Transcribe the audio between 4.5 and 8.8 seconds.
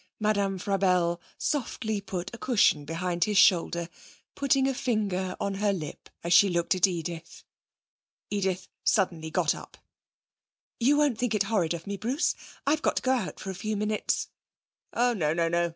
a finger on her lip as she looked at Edith. Edith